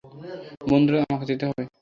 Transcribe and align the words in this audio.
বন্ধুরা, 0.71 0.99
আমাকে 1.05 1.25
যেতে 1.31 1.43
হবে। 1.49 1.63